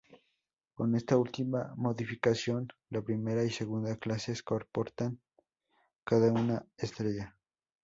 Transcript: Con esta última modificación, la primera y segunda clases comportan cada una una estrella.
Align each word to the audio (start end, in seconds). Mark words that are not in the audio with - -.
Con 0.73 0.95
esta 0.95 1.15
última 1.15 1.75
modificación, 1.77 2.69
la 2.89 3.03
primera 3.03 3.43
y 3.43 3.51
segunda 3.51 3.95
clases 3.97 4.41
comportan 4.41 5.21
cada 6.03 6.31
una 6.31 6.41
una 6.41 6.65
estrella. 6.75 7.35